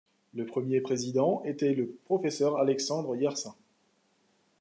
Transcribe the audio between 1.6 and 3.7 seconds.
le professeur Alexandre Yersin.